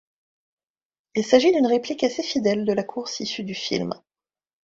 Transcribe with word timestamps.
Il 1.13 1.23
s'agit 1.23 1.51
d'une 1.51 1.67
réplique 1.67 2.03
assez 2.03 2.23
fidèle 2.23 2.65
de 2.65 2.73
la 2.73 2.81
course 2.81 3.19
issue 3.19 3.43
du 3.43 3.53
film. 3.53 3.93